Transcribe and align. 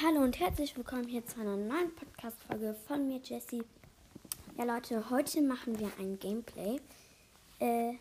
Hallo 0.00 0.20
und 0.20 0.38
herzlich 0.38 0.76
willkommen 0.76 1.08
hier 1.08 1.26
zu 1.26 1.40
einer 1.40 1.56
neuen 1.56 1.92
Podcast-Folge 1.92 2.76
von 2.86 3.08
mir, 3.08 3.18
Jessie. 3.18 3.64
Ja, 4.56 4.62
Leute, 4.62 5.10
heute 5.10 5.42
machen 5.42 5.76
wir 5.76 5.90
ein 5.98 6.20
Gameplay. 6.20 6.80
Äh, 7.58 7.94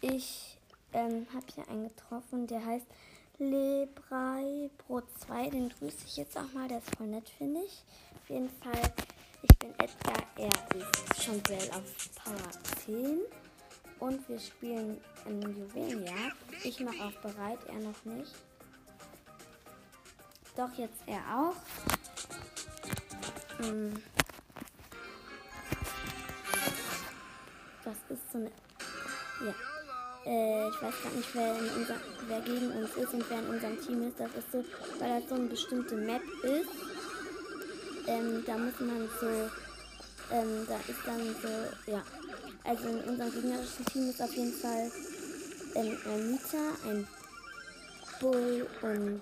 ich 0.00 0.56
ähm, 0.92 1.26
habe 1.34 1.44
hier 1.52 1.68
einen 1.68 1.88
getroffen, 1.88 2.46
der 2.46 2.64
heißt 2.64 2.86
Lebrei 3.40 4.70
Brot 4.86 5.06
2. 5.26 5.50
Den 5.50 5.70
grüße 5.70 6.04
ich 6.06 6.18
jetzt 6.18 6.38
auch 6.38 6.52
mal, 6.52 6.68
der 6.68 6.78
ist 6.78 6.94
voll 6.94 7.08
nett, 7.08 7.28
finde 7.28 7.62
ich. 7.64 7.82
Auf 8.22 8.30
jeden 8.30 8.48
Fall, 8.48 8.92
ich 9.42 9.58
bin 9.58 9.70
Edgar, 9.70 10.22
er 10.36 10.52
ist 10.78 11.24
schon 11.24 11.42
sehr 11.48 11.76
auf 11.76 12.10
Power 12.22 12.52
10. 12.84 13.18
Und 13.98 14.28
wir 14.28 14.38
spielen 14.38 15.00
in 15.26 15.42
Juwelenjagd. 15.42 16.36
Ich 16.62 16.78
mache 16.78 17.02
auch 17.06 17.20
bereit, 17.22 17.58
er 17.66 17.80
noch 17.80 18.04
nicht. 18.04 18.36
Doch, 20.54 20.72
jetzt 20.76 21.00
er 21.06 21.20
auch. 21.34 21.56
Hm. 23.58 23.94
Das 27.84 27.96
ist 28.10 28.32
so 28.32 28.38
eine. 28.38 28.50
Ja. 29.44 29.54
Äh, 30.24 30.68
ich 30.68 30.82
weiß 30.82 30.94
gar 31.02 31.12
nicht, 31.12 31.34
wer, 31.34 31.54
unser, 31.76 31.96
wer 32.28 32.40
gegen 32.42 32.70
uns 32.70 32.90
ist 32.94 33.14
und 33.14 33.28
wer 33.30 33.38
in 33.38 33.46
unserem 33.48 33.80
Team 33.80 34.02
ist. 34.08 34.20
Das 34.20 34.28
ist 34.28 34.52
so, 34.52 34.64
weil 35.00 35.20
das 35.20 35.28
so 35.28 35.34
eine 35.36 35.46
bestimmte 35.46 35.96
Map 35.96 36.22
ist. 36.42 36.70
Ähm, 38.06 38.44
da 38.46 38.58
muss 38.58 38.78
man 38.80 39.08
so. 39.20 39.50
Ähm, 40.30 40.66
da 40.68 40.76
ist 40.76 41.00
dann 41.06 41.34
so. 41.42 41.90
Ja. 41.90 42.02
Also 42.64 42.88
in 42.88 43.00
unserem 43.04 43.32
gegnerischen 43.32 43.84
Team 43.86 44.10
ist 44.10 44.20
auf 44.20 44.34
jeden 44.34 44.52
Fall 44.52 44.92
ähm, 45.74 45.98
ein 46.04 46.30
Mieter, 46.30 46.88
ein 46.88 47.08
Bull 48.20 48.68
und 48.82 49.20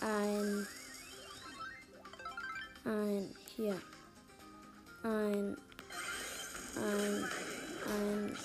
ein, 0.00 0.66
ein, 2.84 3.34
hier, 3.54 3.80
ein, 5.02 5.56
ein, 6.76 7.24
ein, 7.86 8.36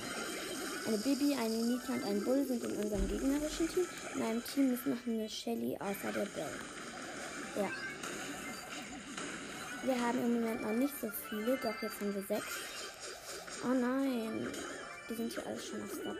eine 0.87 0.97
Baby, 0.97 1.35
ein 1.35 1.67
Nita 1.67 1.93
und 1.93 2.03
ein 2.03 2.23
Bull 2.23 2.45
sind 2.45 2.63
in 2.63 2.75
unserem 2.77 3.07
gegnerischen 3.07 3.69
Team. 3.69 3.85
In 4.13 4.19
meinem 4.19 4.43
Team 4.43 4.73
ist 4.73 4.87
noch 4.87 4.97
eine 5.05 5.29
Shelly 5.29 5.77
außer 5.79 6.11
der 6.13 6.25
Bell. 6.25 6.51
Ja. 7.57 7.69
Wir 9.83 9.99
haben 9.99 10.19
im 10.19 10.33
Moment 10.33 10.61
noch 10.61 10.73
nicht 10.73 10.93
so 10.99 11.09
viele, 11.29 11.57
doch 11.57 11.81
jetzt 11.81 11.99
haben 11.99 12.13
wir 12.13 12.23
sechs. 12.23 12.53
Oh 13.63 13.73
nein, 13.73 14.47
die 15.09 15.15
sind 15.15 15.33
hier 15.33 15.45
alles 15.45 15.65
schon 15.65 15.81
auf 15.83 16.03
Power. 16.03 16.15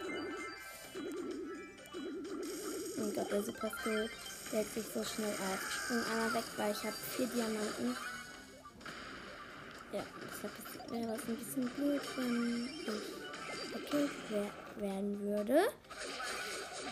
Oh 2.98 3.12
Gott, 3.16 3.32
der 3.32 3.44
Super 3.44 3.72
Skill 3.80 4.10
hält 4.52 4.74
sich 4.74 4.86
so 4.94 5.04
schnell 5.04 5.34
auf. 5.34 5.60
Ich 5.68 5.76
spring 5.76 6.04
einmal 6.12 6.34
weg, 6.34 6.44
weil 6.58 6.72
ich 6.72 6.84
habe 6.84 6.96
vier 7.16 7.28
Diamanten. 7.28 7.98
Ja, 9.94 10.04
deshalb 10.32 10.92
wäre 10.92 11.16
es 11.16 11.28
ein 11.28 11.36
bisschen 11.38 11.70
blöd, 11.70 12.02
wenn 12.16 12.70
ich 12.70 13.74
gekillt 13.74 14.12
werden 14.78 15.20
würde. 15.22 15.62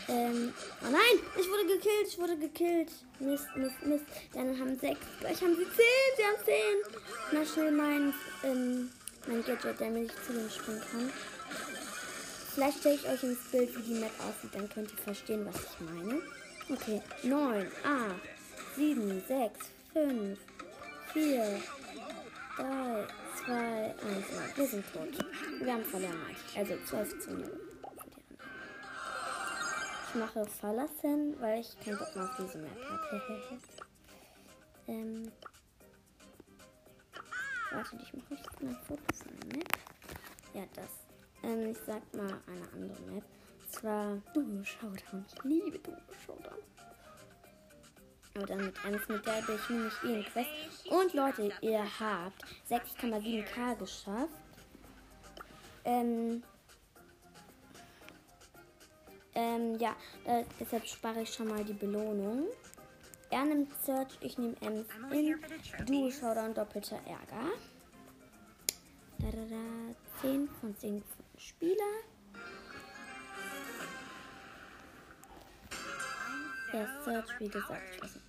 Ähm, 0.08 0.54
oh 0.82 0.90
nein, 0.90 1.24
ich 1.38 1.48
wurde 1.48 1.68
gekillt, 1.68 2.08
ich 2.08 2.18
wurde 2.18 2.38
gekillt. 2.38 2.92
Mist, 3.20 3.48
Mist, 3.56 3.86
Mist. 3.86 4.06
Dann 4.34 4.60
haben 4.60 4.78
sechs, 4.80 5.06
gleich 5.20 5.42
haben 5.42 5.56
sie 5.56 5.66
zehn, 5.66 6.10
sie 6.18 6.24
haben 6.24 6.46
zehn. 6.46 7.02
Na 7.32 7.46
schnell 7.46 7.72
mein, 7.72 8.14
ähm, 8.44 8.90
mein 9.28 9.44
Gadget, 9.44 9.80
damit 9.80 10.12
ich 10.12 10.26
zu 10.26 10.34
dem 10.34 10.50
springen 10.50 10.82
kann. 10.92 11.12
Vielleicht 12.54 12.80
stelle 12.80 12.96
ich 12.96 13.08
euch 13.08 13.24
ins 13.24 13.44
Bild, 13.52 13.78
wie 13.78 13.82
die 13.84 14.00
Map 14.00 14.12
aussieht, 14.20 14.54
dann 14.54 14.68
könnt 14.70 14.92
ihr 14.92 14.98
verstehen, 14.98 15.46
was 15.46 15.56
ich 15.56 15.80
meine. 15.80 16.22
Okay, 16.72 17.02
9, 17.24 17.68
8, 17.84 18.22
7, 18.76 19.24
6, 19.28 19.60
5, 19.92 20.40
4, 21.14 21.62
3, 22.58 23.08
2, 23.44 23.96
1. 23.96 23.96
Wir 24.56 24.68
sind 24.68 24.94
tot. 24.94 25.08
Wir 25.64 25.74
haben 25.74 25.84
verloren. 25.84 26.36
Also 26.56 26.78
12 26.86 27.20
zu 27.22 27.32
0. 27.32 27.60
Ich 30.10 30.16
mache 30.16 30.46
verlassen, 30.46 31.36
weil 31.40 31.62
ich 31.62 31.80
keinen 31.80 31.98
Bock 31.98 32.16
mehr 32.16 32.26
auf 32.26 32.36
diese 32.38 32.60
Map 32.60 32.78
habe. 32.88 33.22
ähm. 34.88 35.32
Warte, 37.72 37.98
ich 38.00 38.14
mache 38.14 38.36
jetzt 38.36 38.62
mal 38.62 38.70
ein 38.70 38.78
Foto 38.88 39.02
von 39.16 39.40
der 39.40 39.58
Map. 39.58 39.74
Ja, 40.54 40.64
das. 40.76 40.90
Ähm, 41.42 41.72
ich 41.72 41.78
sag 41.88 42.14
mal 42.14 42.40
eine 42.46 42.70
andere 42.74 43.02
Map 43.12 43.24
zwar 43.80 44.18
Duo 44.34 44.64
Showdown. 44.64 45.26
Ich 45.28 45.44
liebe 45.44 45.80
Duo 45.80 45.96
Showdown. 46.26 46.58
Aber 48.36 48.46
dann 48.46 48.66
mit 48.66 48.86
eins 48.86 49.08
mit 49.08 49.26
der 49.26 49.42
bin 49.42 49.56
ich 49.56 49.70
nämlich 49.70 50.04
eh 50.04 50.14
in 50.16 50.26
Quest. 50.26 50.88
Und 50.90 51.14
Leute, 51.14 51.52
ihr 51.62 51.84
habt 52.00 52.44
6,7k 52.70 53.76
geschafft. 53.76 54.34
Ähm. 55.86 56.44
Ähm, 59.36 59.78
ja, 59.80 59.96
äh, 60.26 60.44
deshalb 60.60 60.86
spare 60.86 61.22
ich 61.22 61.34
schon 61.34 61.48
mal 61.48 61.64
die 61.64 61.74
Belohnung. 61.74 62.46
Er 63.30 63.46
nimmt 63.46 63.72
Search, 63.84 64.18
ich 64.22 64.38
nehme 64.38 64.56
Ems 64.62 64.88
in 65.12 65.40
Duo 65.86 66.12
Showdown 66.12 66.54
doppelter 66.54 67.00
Ärger. 67.06 67.52
Da, 69.20 69.32
da, 69.32 69.46
da, 69.50 70.22
10 70.22 70.50
von 70.60 70.76
10 70.76 71.04
Spieler. 71.38 72.04
Ja, 76.72 76.88
Search, 77.04 77.40
wie 77.40 77.50
gesagt. 77.50 77.82
Ich 77.96 78.04
weiß 78.04 78.14
nicht, 78.16 78.26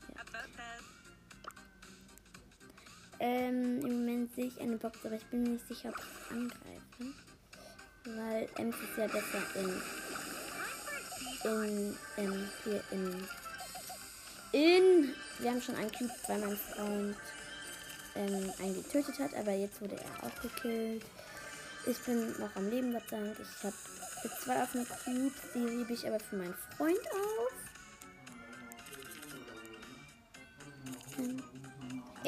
Ähm, 3.22 3.84
im 3.84 3.98
Moment 3.98 4.34
sehe 4.34 4.46
ich 4.46 4.58
eine 4.60 4.78
Box, 4.78 4.98
aber 5.04 5.14
ich 5.16 5.26
bin 5.26 5.42
nicht 5.42 5.68
sicher, 5.68 5.90
ob 5.90 5.98
ich 5.98 6.04
es 6.04 6.30
angreife. 6.30 7.14
Weil 8.04 8.48
Ems 8.56 8.76
ist 8.76 8.96
ja 8.96 9.06
besser 9.06 9.42
in. 9.56 9.82
In. 11.44 11.96
Ähm, 12.16 12.48
hier 12.64 12.82
in. 12.90 13.28
In. 14.52 15.14
Wir 15.38 15.50
haben 15.50 15.60
schon 15.60 15.74
einen 15.76 15.92
Cube, 15.92 16.10
weil 16.28 16.38
mein 16.38 16.56
Freund 16.56 17.16
ähm, 18.14 18.52
einen 18.58 18.74
getötet 18.74 19.18
hat, 19.18 19.34
aber 19.34 19.52
jetzt 19.52 19.82
wurde 19.82 19.96
er 19.96 20.26
auch 20.26 20.40
gekillt. 20.40 21.04
Ich 21.86 21.98
bin 22.00 22.38
noch 22.38 22.56
am 22.56 22.70
Leben, 22.70 22.92
Gott 22.92 23.08
sei 23.10 23.18
Dank. 23.18 23.36
Ich 23.38 23.64
habe 23.64 23.76
zwei 24.42 24.62
offene 24.62 24.86
Cubes, 24.86 25.32
die 25.54 25.60
hebe 25.60 25.92
ich 25.92 26.06
aber 26.06 26.20
für 26.20 26.36
meinen 26.36 26.54
Freund 26.76 26.98
auf. 27.12 27.59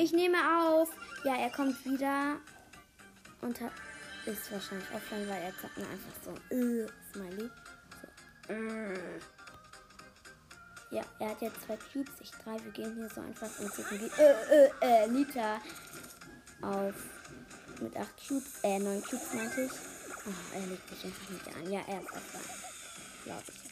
Ich 0.02 0.12
nehme 0.12 0.36
auf. 0.36 0.88
Ja, 1.22 1.36
er 1.36 1.50
kommt 1.50 1.84
wieder. 1.84 2.40
Und 3.40 3.60
hat, 3.60 3.70
ist 4.26 4.50
wahrscheinlich 4.50 4.88
offline, 4.92 5.28
weil 5.28 5.42
er 5.42 5.52
sagt 5.52 5.78
mir 5.78 5.86
einfach 5.86 6.12
so 6.24 6.30
ein 6.30 6.38
äh, 6.50 6.88
Smiley. 7.12 7.50
So, 8.48 8.52
äh. 8.52 8.98
Ja, 10.90 11.04
er 11.20 11.28
hat 11.28 11.40
jetzt 11.40 11.62
zwei 11.62 11.76
Cubes, 11.76 12.10
ich 12.20 12.32
drei. 12.32 12.56
Wir 12.64 12.72
gehen 12.72 12.92
hier 12.96 13.08
so 13.10 13.20
einfach 13.20 13.48
und 13.60 13.72
gucken 13.72 14.00
die 14.00 14.10
äh, 14.20 14.70
äh, 14.82 15.04
äh, 15.04 15.06
Nita 15.06 15.60
auf 16.62 16.94
mit 17.80 17.96
acht 17.96 18.26
Cubes, 18.26 18.58
äh, 18.64 18.80
neun 18.80 19.02
Cubes 19.04 19.32
meinte 19.34 19.62
ich. 19.62 19.72
Oh, 20.26 20.56
er 20.56 20.66
legt 20.66 20.88
sich 20.88 21.04
einfach 21.04 21.30
nicht 21.30 21.46
an. 21.46 21.70
Ja, 21.70 21.80
er 21.86 22.00
ist 22.00 22.10
offline. 22.10 22.58
Glaube 23.24 23.42
ich 23.46 23.62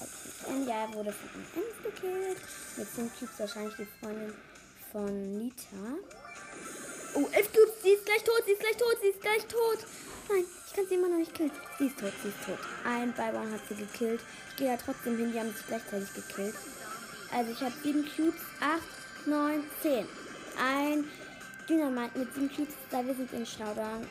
auf. 0.00 0.66
Ja, 0.66 0.86
er 0.86 0.94
wurde 0.94 1.12
von 1.12 1.28
einem 1.28 1.44
Ems 1.56 1.82
gekillt. 1.82 2.38
Mit 2.78 2.94
10 2.94 3.10
Cubes 3.18 3.38
wahrscheinlich 3.38 3.74
die 3.76 3.86
Freundin 4.00 4.32
von 4.92 5.38
Nita. 5.38 5.76
Oh, 7.14 7.28
elf 7.32 7.52
Cubes. 7.52 7.82
Sie 7.82 7.90
ist 7.90 8.04
gleich 8.04 8.22
tot. 8.22 8.42
Sie 8.46 8.52
ist 8.52 8.60
gleich 8.60 8.76
tot. 8.76 8.96
Sie 9.00 9.08
ist 9.08 9.20
gleich 9.20 9.46
tot. 9.46 9.78
Nein, 10.28 10.44
ich 10.66 10.72
kann 10.74 10.86
sie 10.88 10.94
immer 10.94 11.08
noch 11.08 11.18
nicht 11.18 11.34
killen. 11.34 11.50
Sie 11.78 11.86
ist 11.86 11.98
tot. 11.98 12.12
Sie 12.22 12.28
ist 12.28 12.44
tot. 12.44 12.58
Ein 12.84 13.12
Byron 13.12 13.52
hat 13.52 13.60
sie 13.68 13.74
gekillt. 13.74 14.20
Ich 14.50 14.56
gehe 14.56 14.68
ja 14.68 14.76
trotzdem 14.76 15.16
hin. 15.16 15.32
Die 15.32 15.38
haben 15.38 15.52
sich 15.52 15.66
gleichzeitig 15.66 16.12
gekillt. 16.14 16.54
Also 17.32 17.52
ich 17.52 17.60
habe 17.60 17.74
sieben 17.82 18.04
Cubes. 18.16 18.40
Acht, 18.60 19.26
neun, 19.26 19.64
zehn. 19.82 20.06
Ein 20.58 21.04
Dynamite 21.68 22.18
mit 22.18 22.34
sieben 22.34 22.50
Cubes. 22.54 22.74
Da 22.90 23.04
wir 23.04 23.14
sind 23.14 23.32
in 23.32 23.46
Showdown. 23.46 24.06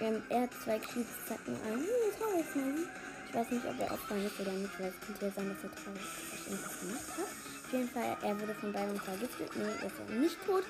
Ähm, 0.00 0.22
er 0.28 0.42
hat 0.42 0.50
zwei 0.62 0.78
Cubes. 0.78 1.06
Zeigt 1.28 1.46
nur 1.48 1.58
einen. 1.66 1.84
Hm, 1.84 2.88
ich 3.28 3.34
weiß 3.34 3.50
nicht, 3.50 3.66
ob 3.66 3.80
er 3.80 3.92
offline 3.92 4.26
ist 4.26 4.40
oder 4.40 4.52
nicht, 4.52 4.78
weil 4.78 4.88
es 4.88 5.06
könnte 5.06 5.26
ja 5.26 5.32
sein, 5.32 5.48
dass 5.48 5.64
er 5.64 5.74
traurig 5.74 6.00
ist, 6.00 6.44
ich 6.44 6.80
gemacht 6.80 7.10
habe. 7.18 7.53
Auf 7.64 7.72
jeden 7.72 7.88
Fall, 7.88 8.16
er 8.22 8.40
wurde 8.40 8.54
von 8.54 8.72
Byron 8.72 9.00
vergiftet. 9.00 9.56
Nee, 9.56 9.64
er 9.80 9.86
ist 9.86 10.20
nicht 10.20 10.46
tot. 10.46 10.64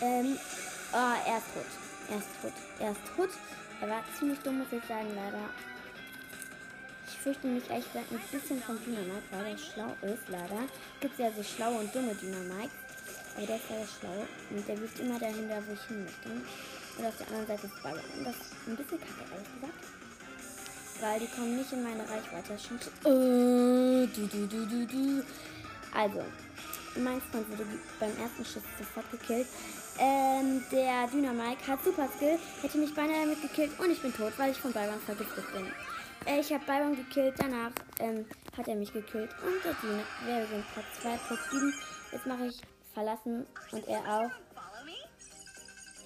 Ähm, 0.00 0.36
oh, 0.92 1.14
er 1.26 1.38
ist 1.38 1.54
tot. 1.54 1.70
Er 2.10 2.18
ist 2.18 2.28
tot. 2.42 2.52
Er 2.78 2.90
ist 2.92 3.00
tot. 3.16 3.30
Er 3.80 3.88
war 3.88 4.04
ziemlich 4.18 4.38
dumm, 4.40 4.58
muss 4.58 4.68
ich 4.70 4.86
sagen, 4.86 5.08
leider. 5.14 5.48
Ich 7.08 7.16
fürchte 7.18 7.46
mich 7.46 7.68
ehrlich 7.68 7.86
gesagt 7.86 8.12
ein 8.12 8.20
bisschen 8.30 8.62
vom 8.62 8.78
Dynamite, 8.84 9.22
weil 9.30 9.52
er 9.52 9.58
schlau 9.58 9.96
ist, 10.02 10.28
leider. 10.28 10.62
Gibt 11.00 11.14
es 11.14 11.18
ja 11.18 11.32
so 11.32 11.42
schlaue 11.42 11.80
und 11.80 11.94
dumme 11.94 12.14
Dynamite. 12.14 12.70
Aber 13.36 13.46
der 13.46 13.56
ist 13.56 13.70
ja 13.70 13.76
schlau. 13.98 14.26
Und 14.50 14.68
der 14.68 14.80
wirft 14.80 15.00
immer 15.00 15.18
dahin, 15.18 15.48
da 15.48 15.56
wo 15.66 15.72
ich 15.72 15.82
hin 15.88 16.04
möchte. 16.04 16.28
Und 16.98 17.06
auf 17.06 17.16
der 17.16 17.26
anderen 17.28 17.46
Seite 17.46 17.66
ist 17.66 17.82
Byron. 17.82 18.24
Das 18.24 18.36
ist 18.36 18.68
ein 18.68 18.76
bisschen 18.76 19.00
kacke, 19.00 19.24
ehrlich 19.32 19.54
gesagt. 19.54 19.84
Weil 21.00 21.20
die 21.20 21.28
kommen 21.28 21.56
nicht 21.56 21.72
in 21.72 21.82
meine 21.82 22.02
Reichweite. 22.02 22.58
Schon, 22.58 22.76
äh, 22.76 24.06
du, 24.06 24.26
du, 24.26 24.46
du, 24.46 24.66
du, 24.66 24.86
du. 24.86 25.24
Also, 25.94 26.22
mein 26.96 27.20
Freund 27.20 27.48
wurde 27.50 27.66
beim 27.98 28.16
ersten 28.18 28.44
Schuss 28.44 28.62
sofort 28.78 29.10
gekillt. 29.10 29.46
Ähm, 29.98 30.64
der 30.72 31.06
Dynamike 31.08 31.66
hat 31.66 31.84
Super 31.84 32.08
Skill, 32.16 32.38
hätte 32.62 32.78
mich 32.78 32.94
beinahe 32.94 33.22
damit 33.22 33.42
gekillt 33.42 33.78
und 33.78 33.90
ich 33.90 34.00
bin 34.00 34.14
tot, 34.14 34.32
weil 34.38 34.52
ich 34.52 34.58
von 34.58 34.72
Byron 34.72 35.00
vergiftet 35.00 35.44
bin. 35.52 35.66
Äh, 36.26 36.40
ich 36.40 36.52
habe 36.52 36.64
Byron 36.64 36.96
gekillt, 36.96 37.34
danach 37.38 37.72
ähm, 37.98 38.24
hat 38.56 38.68
er 38.68 38.76
mich 38.76 38.92
gekillt 38.92 39.30
und 39.42 39.64
der 39.64 39.74
Dino, 39.74 40.02
wir 40.24 40.46
sind 40.46 40.64
Platz 40.72 40.86
2, 41.02 41.16
Platz 41.16 41.50
7. 41.50 41.74
Jetzt 42.12 42.26
mache 42.26 42.46
ich 42.46 42.60
verlassen 42.94 43.46
und 43.72 43.88
er 43.88 44.00
auch. 44.00 44.30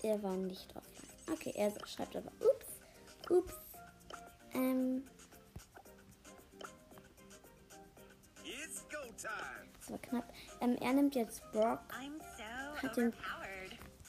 Er 0.02 0.22
war 0.22 0.36
nicht 0.36 0.68
offline. 0.70 1.32
Okay, 1.32 1.52
er 1.56 1.72
schreibt 1.86 2.16
aber 2.16 2.30
ups, 2.40 2.66
ups. 3.30 3.54
Ähm. 4.52 5.04
Das 9.84 9.92
war 9.92 9.98
knapp. 9.98 10.32
Ähm, 10.62 10.78
er 10.80 10.94
nimmt 10.94 11.14
jetzt 11.14 11.42
Brock. 11.52 11.80
Hat, 12.82 12.96
den, 12.96 13.12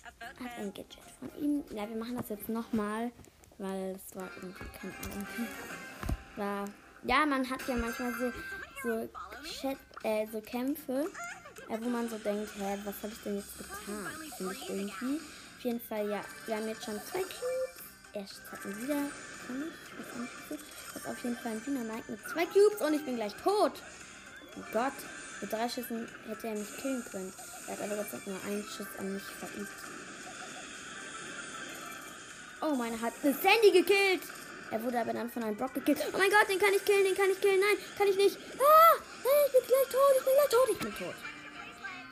hat 0.03 0.57
ein 0.57 0.73
Gadget 0.73 0.97
von 1.19 1.43
ihm. 1.43 1.63
Ja, 1.69 1.89
wir 1.89 1.97
machen 1.97 2.15
das 2.15 2.29
jetzt 2.29 2.47
nochmal, 2.47 3.11
weil 3.57 3.95
es 3.95 4.15
war 4.15 4.29
irgendwie 4.37 4.63
keine 4.79 4.93
Ahnung. 4.93 5.27
War. 6.37 6.65
Ja, 7.03 7.25
man 7.25 7.49
hat 7.49 7.67
ja 7.67 7.75
manchmal 7.75 8.13
so, 8.13 8.31
so, 8.83 9.09
Chat, 9.43 9.77
äh, 10.03 10.25
so 10.31 10.39
Kämpfe, 10.39 11.09
äh, 11.69 11.77
wo 11.81 11.89
man 11.89 12.09
so 12.09 12.17
denkt, 12.19 12.51
hä, 12.57 12.77
was 12.85 12.95
habe 13.03 13.11
ich 13.11 13.23
denn 13.23 13.35
jetzt 13.35 13.57
getan? 13.57 14.07
Finde 14.37 14.53
ich 14.53 14.69
irgendwie. 14.69 15.19
Auf 15.57 15.63
jeden 15.63 15.81
Fall, 15.81 16.09
ja, 16.09 16.21
wir 16.45 16.55
haben 16.55 16.67
jetzt 16.69 16.85
schon 16.85 16.99
zwei 17.01 17.19
Cubes. 17.19 17.83
Er 18.13 18.21
hat 18.23 18.65
ihn 18.65 18.81
wieder. 18.81 19.03
Das 20.49 21.01
ist 21.01 21.07
auf 21.07 21.23
jeden 21.23 21.35
Fall 21.35 21.51
ein 21.51 21.63
Dynamite 21.65 22.11
mit 22.11 22.19
zwei 22.29 22.45
Cubes 22.45 22.79
und 22.79 22.93
ich 22.93 23.03
bin 23.03 23.15
gleich 23.15 23.33
tot. 23.43 23.73
Oh 24.57 24.63
Gott. 24.71 24.93
Mit 25.45 25.53
drei 25.53 25.69
Schüssen 25.69 26.07
hätte 26.27 26.47
er 26.47 26.55
mich 26.55 26.75
killen 26.77 27.05
können. 27.05 27.31
Er 27.67 27.73
hat 27.73 27.83
aber 27.83 27.97
Gott 27.97 28.25
nur 28.25 28.43
einen 28.47 28.63
Schuss 28.63 28.87
an 28.97 29.13
mich 29.13 29.21
verübt. 29.21 29.69
Oh, 32.61 32.73
meine 32.73 32.99
hat 32.99 33.13
eine 33.21 33.31
Sandy 33.31 33.69
gekillt. 33.69 34.23
Er 34.71 34.81
wurde 34.81 34.99
aber 34.99 35.13
dann 35.13 35.29
von 35.29 35.43
einem 35.43 35.55
Brock 35.55 35.75
gekillt. 35.75 35.99
Oh 36.11 36.17
mein 36.17 36.31
Gott, 36.31 36.49
den 36.49 36.57
kann 36.57 36.73
ich 36.75 36.83
killen, 36.83 37.03
den 37.03 37.13
kann 37.13 37.29
ich 37.29 37.39
killen. 37.39 37.59
Nein, 37.59 37.77
kann 37.95 38.07
ich 38.07 38.17
nicht. 38.17 38.39
Ah, 38.57 38.97
nein, 39.23 39.43
ich 39.45 39.51
bin 39.53 39.61
gleich 39.67 39.87
tot, 39.93 40.13
ich 40.17 40.25
bin 40.25 40.33
gleich 40.33 40.49
tot, 40.49 40.69
ich 40.71 40.79
bin 40.79 40.95
tot. 41.05 41.15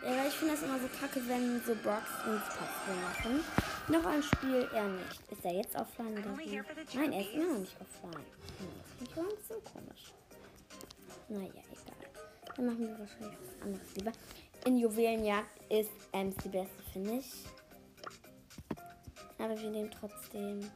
Ja, 0.04 0.10
weil 0.16 0.28
ich 0.28 0.36
finde 0.36 0.54
das 0.54 0.62
immer 0.62 0.78
so 0.78 0.88
kacke, 1.00 1.28
wenn 1.28 1.60
so 1.66 1.74
Brocks 1.82 2.14
ins 2.28 2.46
Pass 2.54 2.76
machen. 3.02 3.44
Noch 3.88 4.06
ein 4.06 4.22
Spiel 4.22 4.70
er 4.76 4.88
nicht. 4.90 5.22
Ist 5.32 5.44
er 5.44 5.54
jetzt 5.54 5.76
offline? 5.76 6.14
Nein, 6.14 7.14
er 7.14 7.22
ist 7.22 7.34
immer 7.34 7.46
noch 7.48 7.60
nicht 7.62 7.78
offline. 7.82 8.26
Hm, 8.62 8.78
das 9.00 9.10
ich 9.10 9.18
ein 9.18 9.26
bisschen 9.26 9.64
komisch. 9.64 10.14
Naja, 11.30 11.50
egal. 11.50 12.03
Dann 12.56 12.66
machen 12.66 12.88
wir 12.88 13.00
wahrscheinlich 13.00 13.38
was 13.40 13.62
anderes 13.62 13.96
lieber. 13.96 14.12
In 14.66 14.78
Juwelenjagd 14.78 15.72
ist 15.72 15.92
Ems 16.12 16.36
die 16.44 16.50
beste, 16.50 16.84
finde 16.92 17.16
ich. 17.16 17.46
Aber 19.38 19.60
wir 19.60 19.70
nehmen 19.70 19.92
trotzdem 19.92 20.60
ein 20.60 20.70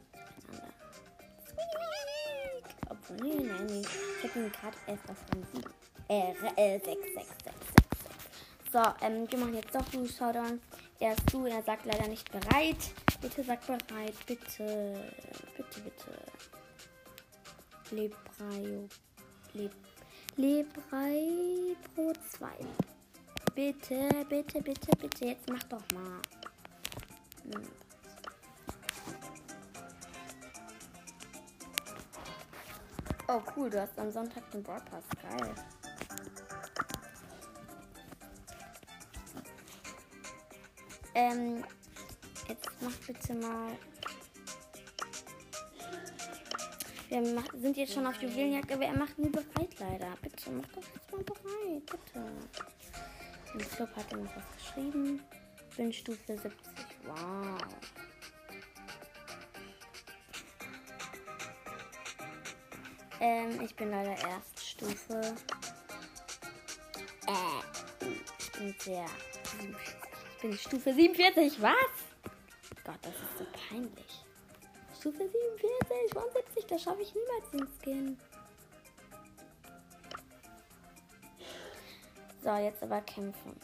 anderes. 0.48 0.74
Obwohl, 2.90 3.16
nee, 3.28 3.44
nein, 3.44 3.66
nee. 3.66 3.80
Ich 3.80 4.24
habe 4.24 4.40
den 4.40 4.52
gerade 4.52 4.76
erst 4.86 5.08
auf 5.08 5.16
Rang 5.32 5.46
7. 5.54 5.72
Äh, 6.08 6.76
äh, 6.76 6.78
6, 6.78 6.86
6, 6.86 7.14
6, 7.14 7.28
6, 7.44 7.44
6. 7.44 8.72
So, 8.72 8.80
ähm, 9.06 9.30
wir 9.30 9.38
machen 9.38 9.54
jetzt 9.54 9.74
doch 9.74 9.88
du 9.90 10.06
Showdown. 10.06 10.60
Er 11.00 11.12
ist 11.12 11.32
du, 11.32 11.46
er 11.46 11.62
sagt 11.62 11.86
leider 11.86 12.08
nicht 12.08 12.30
bereit. 12.30 12.76
Bitte 13.20 13.42
sag 13.44 13.66
bereit, 13.66 14.14
bitte. 14.26 15.12
Bitte, 15.56 15.80
bitte. 15.80 16.10
Lebraio. 17.90 18.88
Leb 19.54 19.72
Lebrei 20.38 21.76
Pro 21.96 22.12
2. 22.12 22.48
Bitte, 23.56 24.08
bitte, 24.28 24.62
bitte, 24.62 24.96
bitte. 24.96 25.24
Jetzt 25.24 25.50
mach 25.50 25.64
doch 25.64 25.82
mal. 25.92 26.22
Hm. 27.42 27.68
Oh 33.26 33.42
cool, 33.56 33.68
du 33.68 33.80
hast 33.80 33.98
am 33.98 34.12
Sonntag 34.12 34.48
den 34.52 34.62
Broadpass. 34.62 35.02
Geil. 35.20 35.54
Ähm, 41.16 41.64
jetzt 42.46 42.70
mach 42.80 42.94
bitte 43.08 43.34
mal. 43.34 43.76
Wir 47.08 47.24
sind 47.54 47.76
jetzt 47.76 47.94
schon 47.94 48.06
auf 48.06 48.20
Juwelenjagd, 48.20 48.70
aber 48.70 48.84
er 48.84 48.96
macht 48.96 49.18
nie 49.18 49.30
bereit 49.30 49.74
leider. 49.78 50.12
Bitte, 50.20 50.50
mach 50.50 50.66
doch 50.68 50.82
jetzt 50.94 51.10
mal 51.10 51.22
bereit, 51.22 51.86
bitte. 51.86 52.24
Im 53.54 53.70
Club 53.70 53.96
hat 53.96 54.12
er 54.12 54.18
noch 54.18 54.36
was 54.36 54.44
geschrieben. 54.58 55.22
Bin 55.76 55.92
Stufe 55.92 56.36
70. 56.36 56.52
Wow. 57.06 57.58
Ähm, 63.20 63.60
ich 63.62 63.74
bin 63.74 63.90
leider 63.90 64.14
Erststufe. 64.28 65.34
Äh, 67.26 68.06
ich 68.38 68.52
bin 68.52 68.74
sehr. 68.78 69.06
Ich 70.34 70.42
bin 70.42 70.58
Stufe 70.58 70.92
47. 70.92 71.62
Was? 71.62 71.72
Gott, 72.84 72.98
das 73.02 73.14
ist 73.14 73.38
so 73.38 73.46
peinlich. 73.68 74.24
Stufe 74.98 75.18
47, 75.18 75.77
71, 75.90 76.66
da 76.66 76.78
schaffe 76.78 77.02
ich 77.02 77.14
niemals 77.14 77.50
den 77.50 77.68
Skin. 77.80 78.18
So, 82.42 82.56
jetzt 82.56 82.82
aber 82.82 83.00
kämpfen. 83.02 83.54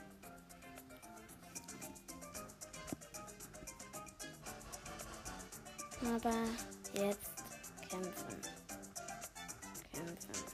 Aber 6.15 6.35
jetzt 6.93 7.31
kämpfen. 7.89 8.41
Kämpfen. 9.93 10.45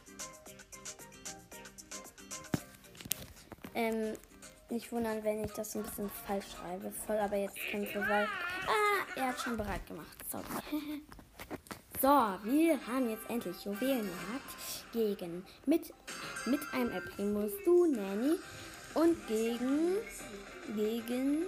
Ähm, 3.75 4.17
nicht 4.69 4.93
wundern, 4.93 5.25
wenn 5.25 5.45
ich 5.45 5.53
das 5.53 5.75
ein 5.75 5.83
bisschen 5.83 6.11
falsch 6.11 6.47
schreibe. 6.53 6.93
Voll 6.93 7.19
aber 7.19 7.37
jetzt 7.37 7.57
kämpfe, 7.57 8.01
weil. 8.01 8.27
Ah, 8.67 9.07
er 9.17 9.29
hat 9.29 9.41
schon 9.41 9.57
bereit 9.57 9.85
gemacht. 9.87 10.19
Sorry. 10.31 11.03
so, 12.01 12.09
wir 12.45 12.79
haben 12.87 13.11
jetzt 13.11 13.29
endlich 13.29 13.65
Juwelenjagd 13.65 14.13
gegen 14.93 15.45
mit, 15.67 15.93
mit 16.47 16.61
einem 16.73 16.91
El 16.91 17.03
Primo, 17.03 17.49
du, 17.65 17.87
Nanny 17.87 18.39
und 18.95 19.27
gegen 19.29 19.97
gegen 20.77 21.45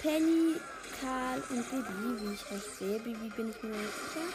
Penny, 0.00 0.56
Karl 1.00 1.42
und 1.50 1.70
Baby, 1.70 2.20
wie 2.20 2.34
ich 2.34 2.50
recht 2.50 2.78
sehe. 2.78 2.98
Baby 2.98 3.30
bin 3.36 3.50
ich 3.50 3.62
mir 3.62 3.70
nicht 3.70 3.94
sicher. 3.94 4.26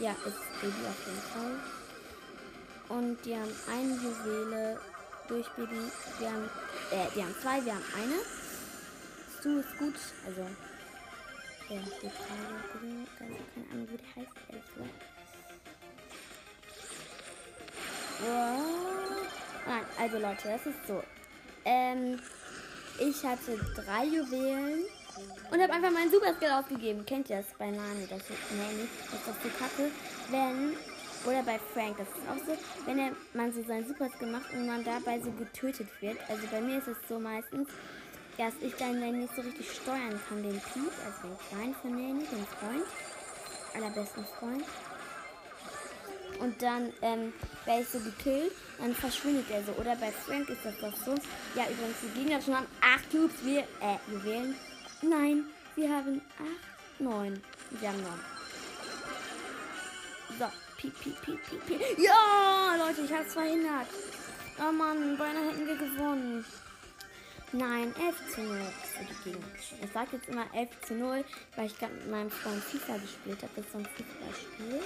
Ja, 0.00 0.12
ist 0.12 0.60
Baby 0.60 0.86
auf 0.88 1.06
jeden 1.06 1.22
Fall. 1.32 2.96
Und 2.96 3.24
die 3.24 3.34
haben 3.34 3.52
eine 3.70 3.94
Juwele 3.94 4.80
durch 5.28 5.48
Baby. 5.50 5.90
Wir 6.18 6.32
haben, 6.32 6.50
äh, 6.90 7.14
wir 7.14 7.24
haben 7.24 7.34
zwei, 7.40 7.64
wir 7.64 7.74
haben 7.74 7.84
eine. 7.96 8.14
Stu 9.38 9.58
ist 9.58 9.78
gut, 9.78 9.94
also. 10.26 10.46
Ja, 11.70 11.80
die 11.80 12.10
Frage, 12.10 13.06
keine 13.18 13.36
Ahnung, 13.72 13.83
also 20.04 20.18
Leute, 20.18 20.48
das 20.48 20.66
ist 20.66 20.86
so. 20.86 21.02
Ähm, 21.64 22.20
ich 22.98 23.24
hatte 23.24 23.58
drei 23.74 24.04
Juwelen 24.04 24.84
und 25.50 25.62
habe 25.62 25.72
einfach 25.72 25.90
meinen 25.90 26.10
Super 26.10 26.34
Skill 26.34 26.50
ausgegeben. 26.50 27.06
Kennt 27.06 27.30
ihr 27.30 27.38
das 27.38 27.46
bei 27.58 27.70
Nani? 27.70 28.06
Das 28.10 28.18
ist, 28.18 28.50
nee, 28.50 28.86
das 29.02 29.14
ist 29.14 29.26
doch 29.26 29.42
so 29.42 29.48
kacke. 29.58 29.90
Wenn 30.30 30.76
oder 31.26 31.42
bei 31.42 31.58
Frank, 31.72 31.96
das 31.96 32.08
ist 32.08 32.28
auch 32.28 32.46
so, 32.46 32.58
wenn 32.84 32.98
er, 32.98 33.12
man 33.32 33.50
so 33.50 33.62
seinen 33.62 33.88
Superskill 33.88 34.28
macht 34.28 34.52
und 34.52 34.66
man 34.66 34.84
dabei 34.84 35.18
so 35.20 35.30
getötet 35.32 35.88
wird. 36.02 36.18
Also 36.28 36.46
bei 36.50 36.60
mir 36.60 36.78
ist 36.78 36.88
es 36.88 36.98
so 37.08 37.18
meistens, 37.18 37.66
dass 38.36 38.52
ich 38.60 38.74
dann 38.74 39.00
nicht 39.18 39.34
so 39.34 39.40
richtig 39.40 39.72
steuern 39.72 40.20
kann, 40.28 40.42
den 40.42 40.60
Piep, 40.60 40.92
also 41.06 41.28
den 41.28 41.38
kleinen 41.48 41.74
von 41.76 41.92
Nanny, 41.92 42.26
den 42.26 42.46
Freund, 42.58 42.84
allerbesten 43.74 44.26
Freund. 44.38 44.64
Und 46.40 46.60
dann 46.60 46.92
ähm, 47.02 47.32
werde 47.64 47.82
ich 47.82 47.88
so 47.88 47.98
gekillt, 47.98 48.52
dann 48.78 48.94
verschwindet 48.94 49.46
er 49.50 49.62
so. 49.64 49.72
Oder 49.72 49.96
bei 49.96 50.10
Frank 50.10 50.48
ist 50.48 50.64
das 50.64 50.74
doch 50.80 50.96
so. 51.04 51.14
Ja, 51.54 51.64
übrigens, 51.64 51.96
die 52.02 52.18
Gegner 52.18 52.40
schon 52.40 52.56
haben 52.56 52.66
8 52.80 53.10
Cubes, 53.10 53.34
wir, 53.44 53.60
äh, 53.60 53.98
Juwelen. 54.10 54.54
Nein, 55.02 55.46
wir 55.76 55.88
haben 55.90 56.20
8, 56.38 57.00
9. 57.00 57.42
Wir 57.80 57.88
haben 57.88 58.02
9. 58.02 58.12
So, 60.38 60.46
piep, 60.76 61.00
piep, 61.00 61.22
piep, 61.22 61.38
piep, 61.48 61.66
piep. 61.66 61.98
Ja, 61.98 62.76
Leute, 62.78 63.02
ich 63.02 63.12
habe 63.12 63.24
es 63.24 63.32
verhindert. 63.32 63.86
Oh 64.58 64.72
Mann, 64.72 65.16
beinahe 65.16 65.50
hätten 65.50 65.66
wir 65.66 65.76
gewonnen. 65.76 66.44
Nein, 67.52 67.94
11 67.96 68.34
zu 68.34 68.40
0 68.40 68.58
für 68.82 69.04
die 69.04 69.30
Gegner. 69.30 69.46
Ich 69.56 69.92
sage 69.92 70.08
jetzt 70.12 70.28
immer 70.28 70.46
11 70.54 70.70
zu 70.88 70.94
0, 70.94 71.24
weil 71.54 71.66
ich 71.66 71.78
gerade 71.78 71.94
mit 71.94 72.10
meinem 72.10 72.30
Freund 72.30 72.62
FIFA 72.64 72.96
gespielt 72.98 73.42
habe. 73.42 73.52
Das 73.54 73.64
ist 73.64 73.72
so 73.72 73.78
ein 73.78 73.86
FIFA-Spiel. 73.86 74.80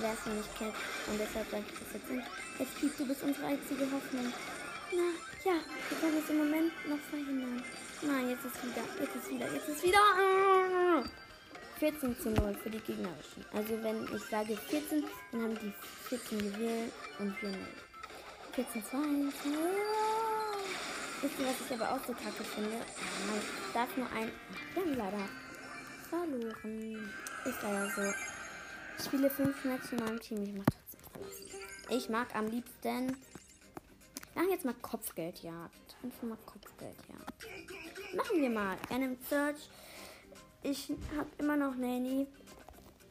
Wer 0.00 0.12
es 0.12 0.26
noch 0.26 0.34
nicht 0.34 0.58
kennt. 0.58 0.74
Und 1.06 1.18
deshalb 1.18 1.50
sage 1.50 1.64
ich 1.66 1.78
das 1.78 1.92
jetzt 1.94 2.10
nicht. 2.10 2.28
Jetzt 2.58 2.74
piep 2.80 2.96
du 2.98 3.06
bist 3.06 3.22
unsere 3.22 3.46
einzige 3.46 3.84
Hoffnung. 3.90 4.32
Na, 4.92 5.08
ja, 5.44 5.58
wir 5.88 5.98
können 5.98 6.18
es 6.22 6.30
im 6.30 6.38
Moment 6.38 6.72
noch 6.88 7.00
verhindern. 7.10 7.62
Nein, 8.02 8.30
jetzt 8.30 8.44
ist 8.44 8.62
wieder, 8.62 8.84
jetzt 9.00 9.16
ist 9.16 9.30
wieder, 9.30 9.52
jetzt 9.52 9.68
ist 9.68 9.82
wieder. 9.82 11.04
14 11.78 12.18
zu 12.18 12.30
0 12.30 12.54
für 12.62 12.70
die 12.70 12.80
gegnerischen. 12.80 13.44
Also 13.52 13.82
wenn 13.82 14.04
ich 14.14 14.22
sage 14.30 14.56
14, 14.56 15.04
dann 15.32 15.42
haben 15.42 15.58
die 15.60 15.72
14 16.08 16.38
gewählt 16.38 16.92
und 17.18 17.42
wir 17.42 17.50
0. 17.50 17.58
14 18.52 18.84
zu 18.84 18.96
1. 18.96 19.34
Wisst 21.22 21.34
ihr, 21.38 21.46
was 21.46 21.54
ich 21.66 21.74
aber 21.74 21.92
auch 21.92 22.06
so 22.06 22.12
kacke 22.12 22.44
finde? 22.54 22.70
Man 22.70 23.40
darf 23.74 23.96
nur 23.96 24.06
ein. 24.12 24.30
Wir 24.74 24.82
haben 24.82 24.96
leider 24.96 25.28
verloren. 26.08 27.12
Ist 27.44 27.62
leider 27.62 27.90
so. 27.90 28.35
Ich 28.98 29.04
spiele 29.04 29.30
5 29.30 29.64
Matches 29.64 29.92
in 29.92 29.98
meinem 29.98 30.20
Team. 30.20 30.42
Ich 30.42 30.52
mach 30.54 30.64
trotzdem. 30.64 31.96
Ich 31.96 32.08
mag 32.08 32.34
am 32.34 32.46
liebsten. 32.48 33.16
Machen 34.34 34.50
jetzt 34.50 34.64
mal 34.64 34.74
Kopfgeldjagd. 34.74 35.96
Einfach 36.02 36.22
mal 36.22 36.38
Kopfgeldjagd. 36.44 37.46
Machen 38.14 38.40
wir 38.40 38.50
mal. 38.50 38.76
Random 38.90 39.16
Search. 39.28 39.68
Ich 40.62 40.92
habe 41.16 41.28
immer 41.38 41.56
noch 41.56 41.76
Nanny. 41.76 42.26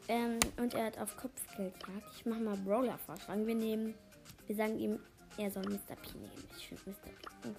Ähm, 0.08 0.40
und 0.58 0.74
er 0.74 0.86
hat 0.86 1.00
auf 1.00 1.16
Kopfgeldjagd. 1.18 2.04
Ich 2.16 2.26
mache 2.26 2.42
mal 2.42 2.58
Brawler 2.58 2.98
vorschlagen. 2.98 3.48
Wir 3.48 3.56
nehmen. 3.56 3.96
Wir 4.48 4.56
sagen 4.56 4.78
ihm, 4.78 5.00
er 5.38 5.50
soll 5.50 5.64
Mr. 5.64 5.96
P 5.96 6.18
nehmen. 6.18 6.48
Ich 6.58 6.68
finde 6.68 6.92
Mr. 6.92 7.10
P 7.10 7.48
gut. 7.48 7.58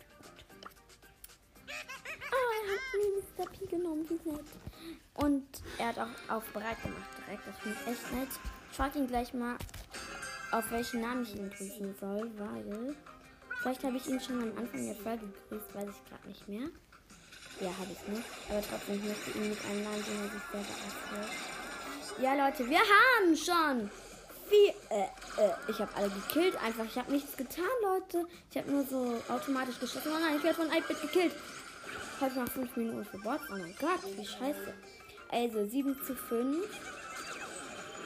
Ah, 1.68 2.52
er 2.60 2.72
hat 2.72 2.84
mir 2.94 3.44
Mr. 3.44 3.50
P 3.50 3.66
genommen. 3.66 4.06
Wie 4.08 4.30
nett. 4.30 4.44
Und 5.14 5.46
er 5.78 5.88
hat 5.88 5.98
auch 5.98 6.36
auf 6.36 6.44
bereit 6.52 6.82
gemacht 6.82 7.10
direkt. 7.26 7.46
Das 7.46 7.58
finde 7.58 7.76
ich 7.80 7.92
echt 7.92 8.12
nett. 8.12 8.28
Ich 8.70 8.76
frage 8.76 8.98
ihn 8.98 9.06
gleich 9.06 9.32
mal, 9.32 9.56
auf 10.52 10.70
welchen 10.70 11.00
Namen 11.00 11.22
ich 11.22 11.34
ihn 11.34 11.50
grüßen 11.50 11.94
soll, 11.98 12.30
weil 12.36 12.96
vielleicht 13.60 13.84
habe 13.84 13.96
ich 13.96 14.06
ihn 14.06 14.20
schon 14.20 14.42
am 14.42 14.58
Anfang 14.58 14.84
der 14.84 14.96
Folge 14.96 15.26
gegrüßt, 15.26 15.74
weiß 15.74 15.88
ich 15.88 16.10
gerade 16.10 16.28
nicht 16.28 16.48
mehr. 16.48 16.68
Ja, 17.60 17.68
habe 17.68 17.90
ich 17.90 18.08
nicht. 18.08 18.28
Aber 18.50 18.62
trotzdem, 18.62 18.96
ich 18.96 19.04
möchte 19.04 19.30
ihn 19.38 19.48
mit 19.48 19.64
einem 19.64 19.82
Namen, 19.84 20.04
den 20.04 20.24
er 20.24 20.30
sich 20.30 20.42
selber 20.52 20.74
auswählt. 20.86 21.32
Ja, 22.20 22.46
Leute, 22.46 22.68
wir 22.68 22.78
haben 22.78 23.36
schon 23.36 23.90
wie 24.50 24.68
äh, 24.94 25.04
äh, 25.36 25.52
ich 25.68 25.78
habe 25.80 25.94
alle 25.94 26.10
gekillt 26.10 26.56
einfach. 26.62 26.84
Ich 26.84 26.96
habe 26.96 27.12
nichts 27.12 27.36
getan, 27.36 27.64
Leute. 27.82 28.26
Ich 28.50 28.56
habe 28.56 28.70
nur 28.70 28.84
so 28.84 29.22
automatisch 29.28 29.78
geschossen. 29.78 30.12
Oh 30.14 30.18
nein, 30.18 30.36
ich 30.36 30.42
werde 30.42 30.56
von 30.56 30.70
8-Bit 30.70 31.02
gekillt. 31.02 31.34
Heute 32.20 32.40
noch 32.40 32.48
5 32.48 32.76
Minuten 32.76 33.04
für 33.04 33.18
Bord. 33.18 33.40
Oh 33.48 33.56
mein 33.56 33.74
Gott, 33.78 34.00
wie 34.16 34.26
scheiße. 34.26 34.74
Also 35.30 35.66
7 35.66 35.96
zu 36.04 36.14
5. 36.14 36.66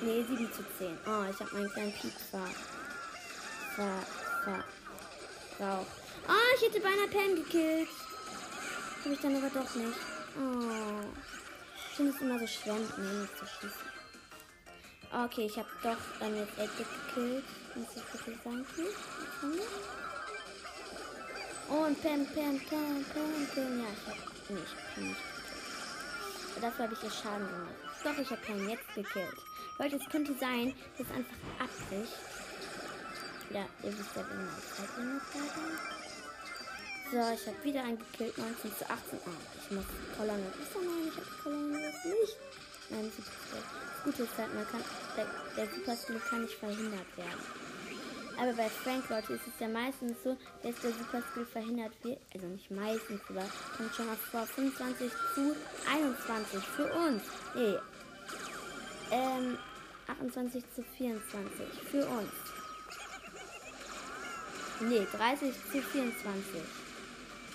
Ne, 0.03 0.25
7 0.25 0.53
zu 0.53 0.65
10. 0.79 0.99
Oh, 1.07 1.31
ich 1.31 1.41
habe 1.41 1.53
meinen 1.53 1.71
kleinen 1.73 1.93
Piep 1.93 2.13
ver. 2.31 2.49
ver. 3.77 4.07
ver. 4.45 4.65
Rauch. 5.61 5.87
Oh, 6.27 6.57
ich 6.57 6.63
hätte 6.63 6.81
beinahe 6.81 7.09
Pam 7.09 7.37
gekillt. 7.37 7.89
Habe 9.05 9.15
ich 9.15 9.21
dann 9.21 9.37
aber 9.37 9.51
doch 9.51 9.75
nicht. 9.75 9.99
Oh. 10.37 11.07
Ich 11.77 11.97
finde 11.97 12.13
es 12.13 12.21
immer 12.23 12.39
so 12.39 12.47
schwer, 12.47 12.75
mit 12.75 12.99
mir 12.99 13.29
zu 13.39 13.47
schießen. 13.47 14.00
Okay, 15.13 15.47
ich 15.47 15.59
habe 15.59 15.69
doch 15.83 15.97
dann 16.21 16.37
jetzt 16.37 16.57
8 16.57 16.69
gekillt. 16.79 17.45
Muss 17.75 17.89
ich 17.97 18.15
wirklich 18.15 18.37
sagen. 18.45 18.65
Und 21.69 22.03
Pam, 22.03 22.27
Pam, 22.27 22.61
Pam, 22.61 23.05
Pam, 23.13 23.49
Pam. 23.55 23.81
Ja, 23.81 23.87
ich 23.93 24.07
habe 24.07 24.21
nicht, 24.55 24.99
nicht. 24.99 25.21
Dafür 26.61 26.85
habe 26.85 26.95
ich 26.95 27.03
ihr 27.03 27.11
Schaden 27.11 27.47
gemacht. 27.49 27.75
Doch, 28.05 28.19
ich 28.19 28.31
habe 28.31 28.41
Pam 28.43 28.69
jetzt 28.69 28.95
gekillt. 28.95 29.37
Leute, 29.79 29.97
es 29.97 30.09
könnte 30.11 30.35
sein, 30.39 30.75
dass 30.97 31.11
einfach 31.11 31.37
Absicht. 31.59 32.13
Ja, 33.51 33.67
ihr 33.83 33.99
wisst 33.99 34.15
ja, 34.15 34.25
wie 34.31 34.37
man 34.37 34.63
Zeit 34.77 34.91
So, 37.11 37.19
ich 37.35 37.47
habe 37.49 37.65
wieder 37.65 37.83
einen 37.83 37.99
gekillt. 37.99 38.39
19 38.39 38.77
zu 38.77 38.85
18. 38.85 39.19
Oh, 39.27 39.31
ich 39.61 39.71
muss 39.73 39.85
Colonel. 40.17 40.53
Oh 40.75 40.79
nein, 40.79 41.09
ich 41.09 41.17
habe 41.17 41.43
Colonel 41.43 41.93
nicht. 42.05 42.37
Nein, 42.91 43.11
das 43.17 44.05
Gute 44.05 44.23
ist 44.25 44.37
halt, 44.37 44.55
man 44.55 44.67
kann, 44.69 44.83
der, 45.17 45.27
der 45.57 45.75
Super 45.75 45.97
Skill 45.97 46.21
kann 46.29 46.43
nicht 46.43 46.55
verhindert 46.55 47.17
werden. 47.17 47.41
Aber 48.41 48.53
bei 48.55 48.71
Frank, 48.71 49.09
Leute, 49.11 49.35
ist 49.35 49.47
es 49.47 49.61
ja 49.61 49.69
meistens 49.69 50.17
so, 50.25 50.37
dass 50.63 50.75
der 50.81 50.93
Super 50.93 51.23
Skill 51.31 51.45
verhindert 51.45 51.93
wird. 52.03 52.19
Also 52.33 52.47
nicht 52.47 52.71
meistens, 52.71 53.21
aber 53.29 53.45
kommt 53.77 53.95
schon 53.95 54.07
mal 54.07 54.17
vor 54.17 54.47
25 54.47 55.13
zu 55.35 55.55
21 55.87 56.61
für 56.61 56.93
uns. 56.93 57.23
Nee. 57.55 57.77
Ähm, 59.11 59.59
28 60.07 60.65
zu 60.75 60.83
24 60.83 61.67
für 61.91 62.07
uns. 62.07 62.31
Nee, 64.81 65.07
30 65.13 65.55
zu 65.71 65.83
24. 65.83 66.63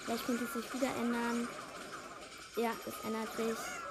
Vielleicht 0.05 0.25
könnte 0.27 0.43
es 0.43 0.53
sich 0.53 0.73
wieder 0.73 0.95
ändern. 1.01 1.47
Ja, 2.55 2.71
es 2.85 2.93
ändert 3.03 3.35
sich. 3.35 3.84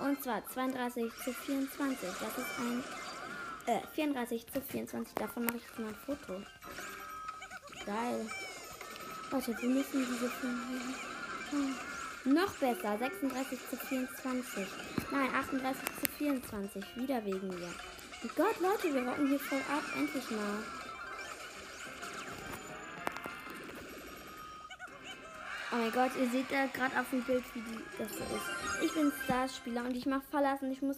Und 0.00 0.22
zwar 0.22 0.46
32 0.46 1.12
zu 1.24 1.32
24. 1.32 2.08
Das 2.20 2.38
ist 2.38 2.58
ein. 2.58 2.82
Äh, 3.66 3.80
34 3.94 4.46
zu 4.46 4.60
24. 4.60 5.14
Davon 5.14 5.44
mache 5.44 5.58
ich 5.58 5.62
jetzt 5.62 5.78
mal 5.78 5.88
ein 5.88 5.94
Foto. 5.94 6.42
Geil. 7.84 8.26
Warte, 9.30 9.56
wir 9.60 9.68
müssen 9.68 10.06
diese. 10.06 10.30
Hm. 11.50 11.74
Noch 12.24 12.52
besser. 12.54 12.98
36 12.98 13.58
zu 13.68 13.76
24. 13.76 14.66
Nein, 15.10 15.34
38 15.34 15.82
zu 15.84 16.10
24. 16.18 16.84
Wieder 16.96 17.24
wegen 17.24 17.48
mir. 17.48 17.74
Oh 18.24 18.28
Gott, 18.36 18.60
Leute, 18.60 18.94
wir 18.94 19.06
rocken 19.06 19.28
hier 19.28 19.40
voll 19.40 19.58
ab. 19.58 19.84
Endlich 19.96 20.30
mal. 20.30 20.79
Oh 25.72 25.76
mein 25.76 25.92
Gott, 25.92 26.10
ihr 26.18 26.28
seht 26.30 26.50
da 26.50 26.66
gerade 26.66 26.98
auf 26.98 27.08
dem 27.10 27.22
Bild, 27.22 27.44
wie 27.54 27.60
die, 27.60 27.78
das 27.96 28.12
so 28.12 28.24
ist. 28.24 28.84
Ich 28.84 28.92
bin 28.92 29.12
Starspieler 29.24 29.84
und 29.84 29.96
ich 29.96 30.04
mache 30.04 30.22
verlassen. 30.22 30.72
Ich 30.72 30.82
muss. 30.82 30.96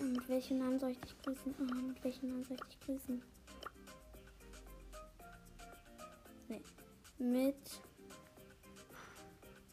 Oh, 0.00 0.04
mit 0.04 0.26
welchem 0.28 0.58
Namen 0.58 0.78
soll 0.78 0.92
ich 0.92 1.00
dich 1.00 1.14
grüßen? 1.22 1.54
Oh, 1.58 1.74
mit 1.74 2.02
welchem 2.02 2.28
Namen 2.28 2.44
soll 2.44 2.56
ich 2.56 2.64
dich 2.64 2.80
grüßen? 2.80 3.22
Nee. 6.48 6.62
Mit 7.18 7.56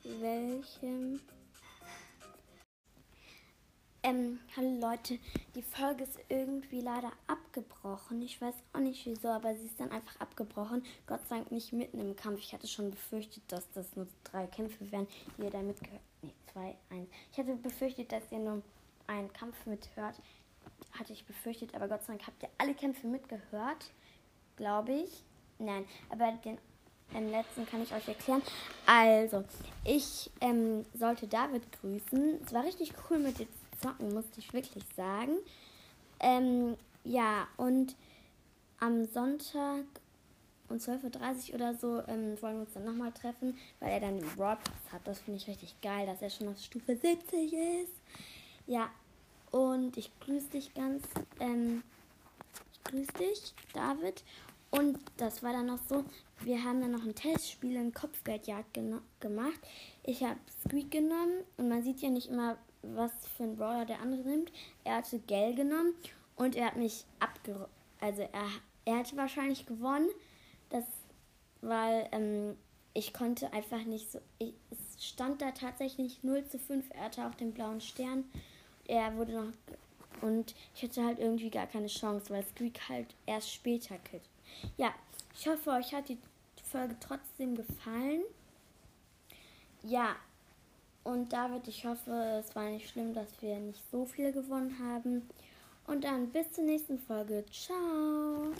welchem 0.03 1.21
ähm, 4.03 4.39
hallo 4.55 4.79
Leute, 4.79 5.19
die 5.55 5.61
Folge 5.61 6.03
ist 6.03 6.17
irgendwie 6.29 6.81
leider 6.81 7.11
abgebrochen. 7.27 8.21
Ich 8.21 8.41
weiß 8.41 8.55
auch 8.73 8.79
nicht 8.79 9.05
wieso, 9.05 9.27
aber 9.27 9.53
sie 9.55 9.65
ist 9.65 9.79
dann 9.79 9.91
einfach 9.91 10.19
abgebrochen. 10.19 10.83
Gott 11.05 11.21
sei 11.27 11.37
Dank 11.37 11.51
nicht 11.51 11.73
mitten 11.73 11.99
im 11.99 12.15
Kampf. 12.15 12.39
Ich 12.39 12.53
hatte 12.53 12.67
schon 12.67 12.91
befürchtet, 12.91 13.43
dass 13.49 13.69
das 13.73 13.95
nur 13.95 14.07
drei 14.23 14.47
Kämpfe 14.47 14.89
wären, 14.91 15.07
die 15.37 15.43
ihr 15.43 15.49
da 15.49 15.61
mitgehört. 15.61 16.01
Nee, 16.21 16.33
zwei, 16.51 16.77
eins. 16.89 17.09
Ich 17.31 17.37
hatte 17.37 17.55
befürchtet, 17.55 18.11
dass 18.11 18.23
ihr 18.31 18.39
nur 18.39 18.61
einen 19.07 19.31
Kampf 19.33 19.65
mithört. 19.65 20.15
Hatte 20.97 21.13
ich 21.13 21.25
befürchtet, 21.25 21.75
aber 21.75 21.87
Gott 21.87 22.01
sei 22.03 22.13
Dank 22.13 22.27
habt 22.27 22.43
ihr 22.43 22.49
alle 22.57 22.73
Kämpfe 22.73 23.07
mitgehört. 23.07 23.91
Glaube 24.55 24.93
ich. 24.93 25.23
Nein, 25.57 25.85
aber 26.09 26.31
den 26.45 26.57
ähm, 27.13 27.29
letzten 27.29 27.65
kann 27.65 27.83
ich 27.83 27.93
euch 27.93 28.07
erklären. 28.07 28.41
Also, 28.85 29.43
ich 29.83 30.31
ähm, 30.39 30.85
sollte 30.93 31.27
David 31.27 31.63
grüßen. 31.73 32.41
Es 32.45 32.53
war 32.53 32.63
richtig 32.63 32.93
cool 33.09 33.19
mit 33.19 33.39
dir 33.39 33.47
zocken, 33.79 34.13
musste 34.13 34.39
ich 34.39 34.53
wirklich 34.53 34.83
sagen. 34.95 35.33
Ähm, 36.19 36.75
ja, 37.03 37.48
und 37.57 37.95
am 38.79 39.05
Sonntag 39.05 39.86
um 40.69 40.77
12.30 40.77 41.50
Uhr 41.50 41.55
oder 41.55 41.74
so 41.74 42.01
ähm, 42.07 42.41
wollen 42.41 42.55
wir 42.55 42.62
uns 42.62 42.74
dann 42.74 42.86
nochmal 42.86 43.12
treffen, 43.12 43.57
weil 43.79 43.91
er 43.91 44.00
dann 44.00 44.19
den 44.19 44.29
Broadpass 44.36 44.93
hat. 44.93 45.01
Das 45.05 45.19
finde 45.19 45.38
ich 45.38 45.48
richtig 45.48 45.75
geil, 45.81 46.05
dass 46.05 46.21
er 46.21 46.29
schon 46.29 46.48
auf 46.48 46.59
Stufe 46.59 46.95
70 46.95 47.53
ist. 47.53 47.93
Ja, 48.67 48.89
und 49.51 49.98
ich 49.98 50.12
grüße 50.19 50.50
dich 50.50 50.74
ganz. 50.74 51.03
Ähm, 51.39 51.83
ich 52.74 52.83
grüße 52.83 53.13
dich, 53.13 53.53
David. 53.74 54.24
Und 54.71 55.00
das 55.17 55.41
war 55.41 55.53
dann 55.53 55.65
noch 55.65 55.79
so, 55.89 56.05
wir 56.41 56.63
haben 56.63 56.81
dann 56.81 56.91
noch 56.91 57.03
ein 57.03 57.15
Testspiel 57.15 57.75
in 57.75 57.91
Kopfgeldjagd 57.91 58.77
gemacht. 59.19 59.59
Ich 60.03 60.24
habe 60.24 60.38
Squeak 60.63 60.91
genommen 60.91 61.43
und 61.57 61.69
man 61.69 61.81
sieht 61.81 62.01
ja 62.01 62.09
nicht 62.09 62.29
immer, 62.29 62.57
was 62.81 63.12
für 63.36 63.43
ein 63.43 63.55
Brawler 63.55 63.86
der 63.86 64.01
andere 64.01 64.21
nimmt. 64.21 64.51
Er 64.83 64.98
hatte 64.98 65.19
Gell 65.19 65.53
genommen 65.55 65.93
und 66.36 66.55
er 66.55 66.67
hat 66.67 66.75
mich 66.75 67.05
abgeräumt. 67.19 67.69
Also 68.00 68.21
er, 68.21 68.48
er 68.86 69.00
hatte 69.00 69.17
wahrscheinlich 69.17 69.65
gewonnen, 69.65 70.09
das, 70.69 70.86
weil 71.62 72.07
ähm, 72.12 72.55
ich 72.93 73.13
konnte 73.13 73.51
einfach 73.53 73.83
nicht 73.83 74.12
so. 74.12 74.19
Ich, 74.39 74.53
es 74.71 75.05
stand 75.05 75.41
da 75.41 75.51
tatsächlich 75.51 76.24
0 76.24 76.45
zu 76.45 76.59
5. 76.59 76.86
Er 76.91 77.05
hatte 77.05 77.27
auch 77.27 77.36
den 77.36 77.53
blauen 77.53 77.81
Stern. 77.81 78.25
Er 78.88 79.15
wurde 79.15 79.33
noch. 79.33 79.53
Und 80.21 80.53
ich 80.75 80.83
hatte 80.83 81.05
halt 81.05 81.19
irgendwie 81.19 81.50
gar 81.50 81.67
keine 81.67 81.88
Chance, 81.88 82.29
weil 82.29 82.43
Squeak 82.43 82.89
halt 82.89 83.07
erst 83.25 83.53
später 83.53 83.98
killt. 84.00 84.24
Ja, 84.77 84.93
ich 85.33 85.48
hoffe, 85.48 85.69
euch 85.71 85.93
hat 85.93 86.09
die 86.09 86.17
Folge 86.63 86.95
trotzdem 87.00 87.55
gefallen. 87.55 88.24
Ja, 89.83 90.15
und 91.11 91.33
David, 91.33 91.67
ich 91.67 91.85
hoffe, 91.85 92.11
es 92.39 92.55
war 92.55 92.69
nicht 92.69 92.89
schlimm, 92.89 93.13
dass 93.13 93.41
wir 93.41 93.57
nicht 93.59 93.81
so 93.91 94.05
viel 94.05 94.31
gewonnen 94.31 94.77
haben. 94.79 95.27
Und 95.87 96.03
dann 96.03 96.29
bis 96.29 96.51
zur 96.51 96.65
nächsten 96.65 96.99
Folge. 96.99 97.43
Ciao. 97.51 98.53